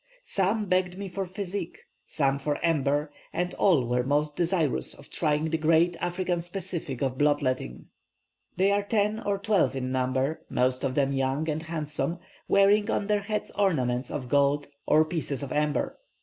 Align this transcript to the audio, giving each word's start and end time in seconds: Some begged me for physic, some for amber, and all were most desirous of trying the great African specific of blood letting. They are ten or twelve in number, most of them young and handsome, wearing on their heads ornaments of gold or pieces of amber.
Some 0.23 0.65
begged 0.65 0.97
me 0.97 1.07
for 1.07 1.27
physic, 1.27 1.77
some 2.07 2.39
for 2.39 2.57
amber, 2.65 3.11
and 3.31 3.53
all 3.53 3.85
were 3.85 4.01
most 4.03 4.35
desirous 4.35 4.95
of 4.95 5.11
trying 5.11 5.51
the 5.51 5.59
great 5.59 5.95
African 5.99 6.41
specific 6.41 7.03
of 7.03 7.19
blood 7.19 7.43
letting. 7.43 7.85
They 8.57 8.71
are 8.71 8.81
ten 8.81 9.19
or 9.19 9.37
twelve 9.37 9.75
in 9.75 9.91
number, 9.91 10.43
most 10.49 10.83
of 10.83 10.95
them 10.95 11.13
young 11.13 11.47
and 11.47 11.61
handsome, 11.61 12.17
wearing 12.47 12.89
on 12.89 13.05
their 13.05 13.21
heads 13.21 13.51
ornaments 13.51 14.09
of 14.09 14.27
gold 14.27 14.67
or 14.87 15.05
pieces 15.05 15.43
of 15.43 15.51
amber. 15.51 15.99